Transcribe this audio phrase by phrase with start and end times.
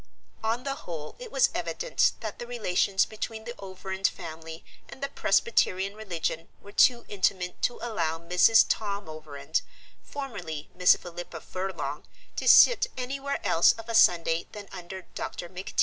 [0.43, 5.09] On the whole it was evident that the relations between the Overend family and the
[5.09, 8.65] presbyterian religion were too intimate to allow Mrs.
[8.67, 9.61] Tom Overend,
[10.01, 12.03] formerly Miss Philippa Furlong,
[12.35, 15.47] to sit anywhere else of a Sunday than under Dr.
[15.49, 15.75] McTeague.